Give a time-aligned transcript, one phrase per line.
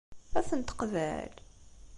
[0.37, 1.33] Ad ten-teqbel?